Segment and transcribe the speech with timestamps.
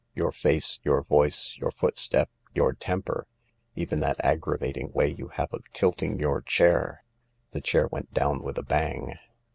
[0.15, 3.27] Your face, your voice, your foot step, your temper—
[3.75, 8.57] even that aggravating way you have of tilting your chair.../' The chair went down with
[8.57, 9.13] a bang.